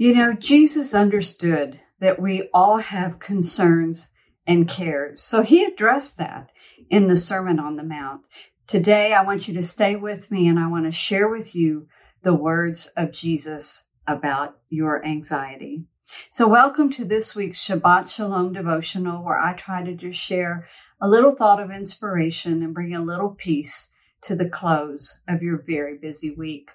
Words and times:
You 0.00 0.14
know, 0.14 0.32
Jesus 0.32 0.94
understood 0.94 1.80
that 1.98 2.22
we 2.22 2.48
all 2.54 2.78
have 2.78 3.18
concerns 3.18 4.06
and 4.46 4.68
cares. 4.68 5.24
So 5.24 5.42
he 5.42 5.64
addressed 5.64 6.18
that 6.18 6.50
in 6.88 7.08
the 7.08 7.16
Sermon 7.16 7.58
on 7.58 7.74
the 7.74 7.82
Mount. 7.82 8.20
Today, 8.68 9.12
I 9.12 9.24
want 9.24 9.48
you 9.48 9.54
to 9.54 9.62
stay 9.64 9.96
with 9.96 10.30
me 10.30 10.46
and 10.46 10.56
I 10.56 10.68
want 10.68 10.84
to 10.84 10.92
share 10.92 11.28
with 11.28 11.52
you 11.52 11.88
the 12.22 12.32
words 12.32 12.86
of 12.96 13.10
Jesus 13.10 13.86
about 14.06 14.58
your 14.68 15.04
anxiety. 15.04 15.86
So 16.30 16.46
welcome 16.46 16.92
to 16.92 17.04
this 17.04 17.34
week's 17.34 17.58
Shabbat 17.58 18.08
Shalom 18.08 18.52
devotional 18.52 19.24
where 19.24 19.40
I 19.40 19.54
try 19.54 19.82
to 19.82 19.94
just 19.94 20.20
share 20.20 20.68
a 21.02 21.08
little 21.08 21.34
thought 21.34 21.60
of 21.60 21.72
inspiration 21.72 22.62
and 22.62 22.72
bring 22.72 22.94
a 22.94 23.02
little 23.02 23.30
peace 23.30 23.90
to 24.26 24.36
the 24.36 24.48
close 24.48 25.18
of 25.28 25.42
your 25.42 25.60
very 25.60 25.98
busy 25.98 26.30
week. 26.30 26.70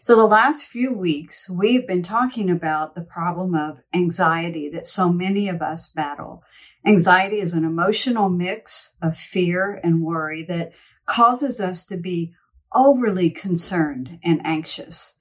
So 0.00 0.16
the 0.16 0.24
last 0.24 0.66
few 0.66 0.92
weeks, 0.92 1.48
we've 1.48 1.86
been 1.86 2.02
talking 2.02 2.50
about 2.50 2.94
the 2.94 3.02
problem 3.02 3.54
of 3.54 3.78
anxiety 3.94 4.68
that 4.70 4.86
so 4.86 5.12
many 5.12 5.48
of 5.48 5.62
us 5.62 5.88
battle. 5.88 6.42
Anxiety 6.86 7.40
is 7.40 7.54
an 7.54 7.64
emotional 7.64 8.28
mix 8.28 8.96
of 9.02 9.16
fear 9.16 9.80
and 9.84 10.02
worry 10.02 10.44
that 10.48 10.72
causes 11.06 11.60
us 11.60 11.86
to 11.86 11.96
be 11.96 12.34
overly 12.74 13.30
concerned 13.30 14.18
and 14.24 14.40
anxious. 14.44 15.14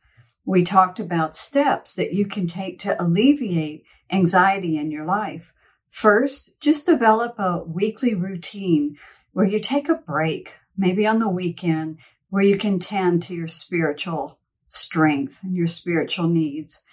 We 0.45 0.63
talked 0.63 0.99
about 0.99 1.35
steps 1.35 1.93
that 1.95 2.13
you 2.13 2.25
can 2.25 2.47
take 2.47 2.79
to 2.79 3.01
alleviate 3.01 3.83
anxiety 4.11 4.77
in 4.77 4.91
your 4.91 5.05
life. 5.05 5.53
First, 5.89 6.59
just 6.61 6.85
develop 6.85 7.37
a 7.37 7.63
weekly 7.63 8.15
routine 8.15 8.97
where 9.33 9.45
you 9.45 9.59
take 9.59 9.89
a 9.89 9.95
break, 9.95 10.55
maybe 10.77 11.05
on 11.05 11.19
the 11.19 11.29
weekend, 11.29 11.97
where 12.29 12.43
you 12.43 12.57
can 12.57 12.79
tend 12.79 13.23
to 13.23 13.35
your 13.35 13.47
spiritual 13.47 14.36
strength 14.67 15.37
and 15.43 15.55
your 15.55 15.67
spiritual 15.67 16.27
needs. 16.27 16.83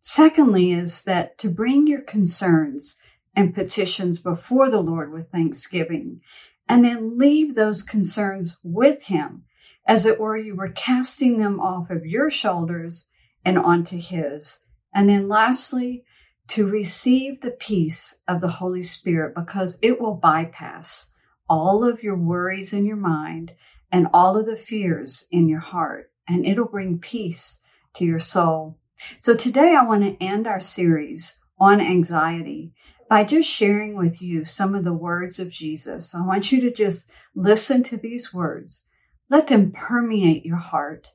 Secondly, 0.00 0.72
is 0.72 1.04
that 1.04 1.38
to 1.38 1.48
bring 1.48 1.86
your 1.86 2.00
concerns 2.00 2.96
and 3.34 3.54
petitions 3.54 4.18
before 4.18 4.70
the 4.70 4.80
Lord 4.80 5.12
with 5.12 5.30
thanksgiving, 5.30 6.20
and 6.68 6.84
then 6.84 7.18
leave 7.18 7.54
those 7.54 7.82
concerns 7.82 8.58
with 8.62 9.04
Him. 9.04 9.44
As 9.86 10.06
it 10.06 10.20
were, 10.20 10.36
you 10.36 10.54
were 10.54 10.68
casting 10.68 11.38
them 11.38 11.58
off 11.58 11.90
of 11.90 12.06
your 12.06 12.30
shoulders 12.30 13.08
and 13.44 13.58
onto 13.58 13.98
His. 13.98 14.64
And 14.94 15.08
then 15.08 15.28
lastly, 15.28 16.04
to 16.48 16.66
receive 16.66 17.40
the 17.40 17.50
peace 17.50 18.18
of 18.28 18.40
the 18.40 18.48
Holy 18.48 18.84
Spirit 18.84 19.34
because 19.34 19.78
it 19.80 20.00
will 20.00 20.14
bypass 20.14 21.10
all 21.48 21.84
of 21.84 22.02
your 22.02 22.16
worries 22.16 22.72
in 22.72 22.84
your 22.84 22.96
mind 22.96 23.52
and 23.90 24.06
all 24.12 24.36
of 24.36 24.46
the 24.46 24.56
fears 24.56 25.26
in 25.30 25.48
your 25.48 25.60
heart 25.60 26.11
and 26.28 26.46
it'll 26.46 26.66
bring 26.66 26.98
peace 26.98 27.60
to 27.96 28.04
your 28.04 28.20
soul. 28.20 28.78
So 29.18 29.34
today 29.34 29.74
I 29.74 29.84
want 29.84 30.02
to 30.02 30.24
end 30.24 30.46
our 30.46 30.60
series 30.60 31.38
on 31.58 31.80
anxiety 31.80 32.72
by 33.08 33.24
just 33.24 33.48
sharing 33.48 33.94
with 33.94 34.22
you 34.22 34.44
some 34.44 34.74
of 34.74 34.84
the 34.84 34.92
words 34.92 35.38
of 35.38 35.50
Jesus. 35.50 36.14
I 36.14 36.24
want 36.24 36.50
you 36.50 36.60
to 36.62 36.70
just 36.70 37.10
listen 37.34 37.82
to 37.84 37.96
these 37.96 38.32
words. 38.32 38.84
Let 39.28 39.48
them 39.48 39.72
permeate 39.72 40.44
your 40.44 40.56
heart 40.56 41.08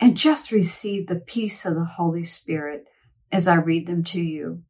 and 0.00 0.16
just 0.16 0.50
receive 0.50 1.06
the 1.06 1.16
peace 1.16 1.64
of 1.64 1.74
the 1.74 1.84
Holy 1.84 2.24
Spirit 2.24 2.86
as 3.32 3.48
I 3.48 3.56
read 3.56 3.86
them 3.86 4.04
to 4.04 4.20
you. 4.20 4.62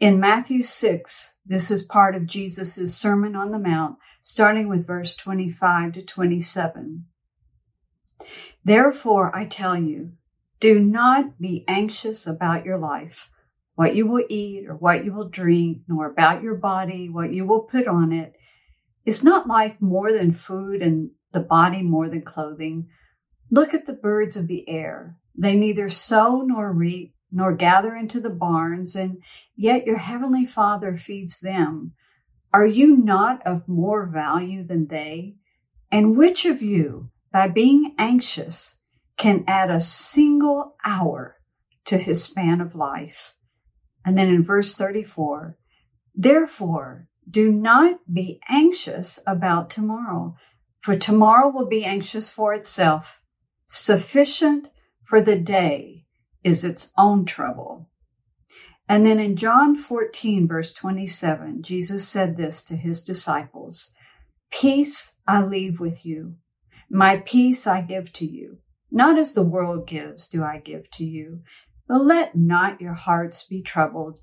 In 0.00 0.18
Matthew 0.18 0.62
6, 0.62 1.34
this 1.46 1.70
is 1.70 1.84
part 1.84 2.14
of 2.14 2.26
Jesus' 2.26 2.96
Sermon 2.96 3.36
on 3.36 3.52
the 3.52 3.58
Mount, 3.58 3.98
starting 4.20 4.68
with 4.68 4.86
verse 4.86 5.14
25 5.14 5.92
to 5.94 6.02
27. 6.02 7.04
Therefore, 8.64 9.34
I 9.34 9.46
tell 9.46 9.76
you, 9.76 10.12
do 10.60 10.78
not 10.78 11.40
be 11.40 11.64
anxious 11.66 12.26
about 12.26 12.64
your 12.64 12.78
life, 12.78 13.30
what 13.74 13.96
you 13.96 14.06
will 14.06 14.24
eat 14.28 14.66
or 14.68 14.74
what 14.74 15.04
you 15.04 15.12
will 15.12 15.28
drink, 15.28 15.78
nor 15.88 16.06
about 16.06 16.42
your 16.42 16.54
body, 16.54 17.08
what 17.08 17.32
you 17.32 17.44
will 17.44 17.62
put 17.62 17.88
on 17.88 18.12
it. 18.12 18.34
Is 19.04 19.24
not 19.24 19.48
life 19.48 19.74
more 19.80 20.12
than 20.12 20.30
food 20.30 20.82
and 20.82 21.10
the 21.32 21.40
body 21.40 21.82
more 21.82 22.08
than 22.08 22.22
clothing? 22.22 22.88
Look 23.50 23.74
at 23.74 23.86
the 23.86 23.92
birds 23.92 24.36
of 24.36 24.46
the 24.46 24.68
air. 24.68 25.16
They 25.36 25.56
neither 25.56 25.90
sow 25.90 26.42
nor 26.42 26.72
reap 26.72 27.14
nor 27.32 27.54
gather 27.54 27.96
into 27.96 28.20
the 28.20 28.30
barns, 28.30 28.94
and 28.94 29.22
yet 29.56 29.86
your 29.86 29.98
heavenly 29.98 30.46
Father 30.46 30.96
feeds 30.98 31.40
them. 31.40 31.92
Are 32.52 32.66
you 32.66 32.96
not 32.96 33.44
of 33.46 33.66
more 33.66 34.06
value 34.06 34.64
than 34.64 34.88
they? 34.88 35.36
And 35.90 36.16
which 36.16 36.44
of 36.44 36.60
you, 36.60 37.10
by 37.32 37.48
being 37.48 37.94
anxious, 37.98 38.78
can 39.16 39.44
add 39.46 39.70
a 39.70 39.80
single 39.80 40.74
hour 40.84 41.36
to 41.84 41.98
his 41.98 42.22
span 42.24 42.60
of 42.60 42.74
life. 42.74 43.34
And 44.04 44.18
then 44.18 44.28
in 44.28 44.42
verse 44.42 44.74
34, 44.74 45.56
therefore, 46.14 47.08
do 47.28 47.50
not 47.50 48.00
be 48.12 48.40
anxious 48.48 49.20
about 49.26 49.70
tomorrow, 49.70 50.36
for 50.80 50.96
tomorrow 50.96 51.48
will 51.48 51.68
be 51.68 51.84
anxious 51.84 52.28
for 52.28 52.52
itself. 52.52 53.20
Sufficient 53.68 54.68
for 55.04 55.20
the 55.20 55.38
day 55.38 56.04
is 56.42 56.64
its 56.64 56.92
own 56.98 57.24
trouble. 57.24 57.88
And 58.88 59.06
then 59.06 59.20
in 59.20 59.36
John 59.36 59.76
14, 59.76 60.48
verse 60.48 60.72
27, 60.72 61.62
Jesus 61.62 62.06
said 62.06 62.36
this 62.36 62.62
to 62.64 62.76
his 62.76 63.04
disciples 63.04 63.92
Peace 64.50 65.14
I 65.26 65.42
leave 65.42 65.80
with 65.80 66.04
you, 66.04 66.34
my 66.94 67.16
peace 67.16 67.66
I 67.66 67.80
give 67.80 68.12
to 68.14 68.26
you. 68.26 68.58
Not 68.90 69.18
as 69.18 69.32
the 69.32 69.42
world 69.42 69.88
gives 69.88 70.28
do 70.28 70.44
I 70.44 70.58
give 70.58 70.90
to 70.92 71.04
you. 71.04 71.40
But 71.88 72.04
let 72.04 72.36
not 72.36 72.82
your 72.82 72.92
hearts 72.92 73.44
be 73.44 73.62
troubled, 73.62 74.20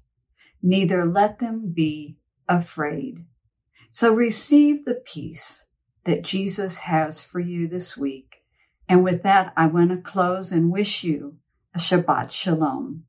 neither 0.61 1.03
let 1.03 1.39
them 1.39 1.73
be 1.75 2.17
afraid. 2.47 3.25
So 3.89 4.13
receive 4.13 4.85
the 4.85 5.01
peace 5.03 5.65
that 6.05 6.23
Jesus 6.23 6.79
has 6.79 7.23
for 7.23 7.39
you 7.39 7.67
this 7.67 7.97
week. 7.97 8.43
And 8.87 9.03
with 9.03 9.23
that, 9.23 9.51
I 9.57 9.65
want 9.65 9.89
to 9.89 9.97
close 9.97 10.51
and 10.51 10.71
wish 10.71 11.03
you 11.03 11.37
a 11.73 11.79
Shabbat 11.79 12.29
Shalom. 12.29 13.05